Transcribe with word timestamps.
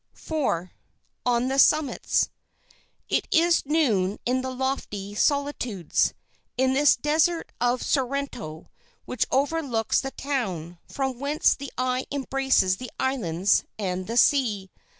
"IV. 0.15 0.69
ON 1.27 1.47
THE 1.47 1.59
SUMMITS 1.59 2.29
"It 3.07 3.27
is 3.29 3.63
noon 3.67 4.17
in 4.25 4.41
the 4.41 4.49
lofty 4.49 5.13
solitudes, 5.13 6.15
in 6.57 6.73
this 6.73 6.95
Desert 6.95 7.51
of 7.61 7.83
Sorrento 7.83 8.71
which 9.05 9.27
overlooks 9.29 10.01
the 10.01 10.09
town, 10.09 10.79
from 10.87 11.19
whence 11.19 11.53
the 11.53 11.71
eye 11.77 12.07
embraces 12.11 12.77
the 12.77 12.89
islands 12.99 13.63
and 13.77 14.07
the 14.07 14.17
sea. 14.17 14.71